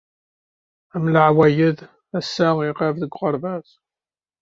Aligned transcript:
Am 0.95 1.05
leɛwayed, 1.13 1.79
ass-a 2.17 2.47
iɣab 2.69 2.95
deg 3.01 3.13
uɣerbaz. 3.15 3.67